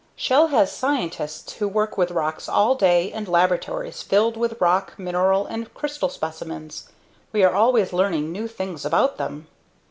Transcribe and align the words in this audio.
Shell 0.15 0.47
has 0.47 0.71
scientists 0.71 1.53
who 1.53 1.67
work 1.67 1.95
with 1.95 2.09
rocks 2.09 2.49
all 2.49 2.73
day 2.73 3.11
and 3.11 3.27
laboratories 3.27 4.01
filled 4.01 4.35
with 4.35 4.59
rock, 4.59 4.93
mineral 4.97 5.45
and 5.45 5.71
crystal 5.75 6.09
specimens. 6.09 6.89
We 7.31 7.43
are 7.43 7.53
always 7.53 7.93
learning 7.93 8.31
new 8.31 8.47
things 8.47 8.83
about 8.83 9.17
them. 9.17 9.45